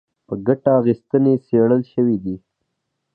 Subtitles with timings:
[0.27, 2.35] په ګټه اخیستنې څېړل شوي دي